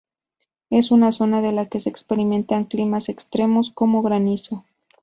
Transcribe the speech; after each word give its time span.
Es 0.71 0.89
una 0.89 1.11
zona 1.11 1.47
en 1.47 1.55
la 1.57 1.67
que 1.67 1.79
se 1.79 1.89
experimentan 1.91 2.65
climas 2.65 3.07
extremos 3.07 3.69
como 3.69 4.01
granizo. 4.01 4.65